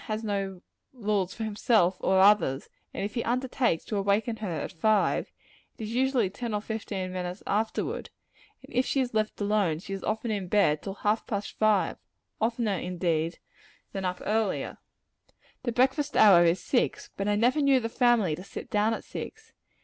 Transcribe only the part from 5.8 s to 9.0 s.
is usually ten or fifteen minutes afterward; and if she